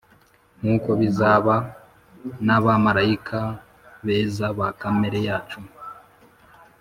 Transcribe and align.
nk'uko 0.59 0.89
bizaba, 1.01 1.55
n'abamarayika 2.45 3.39
beza 4.05 4.45
ba 4.57 4.67
kamere 4.81 5.19
yacu.” 5.27 5.59